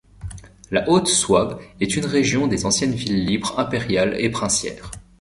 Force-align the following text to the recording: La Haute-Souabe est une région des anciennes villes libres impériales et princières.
La 0.71 0.89
Haute-Souabe 0.89 1.61
est 1.79 1.95
une 1.95 2.07
région 2.07 2.47
des 2.47 2.65
anciennes 2.65 2.95
villes 2.95 3.23
libres 3.23 3.59
impériales 3.59 4.15
et 4.17 4.31
princières. 4.31 4.89